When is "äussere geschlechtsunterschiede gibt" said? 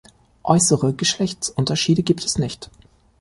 0.41-2.25